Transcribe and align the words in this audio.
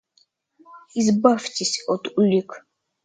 Избавьтесь 0.99 1.75
от 1.93 2.03
улик. 2.19 2.49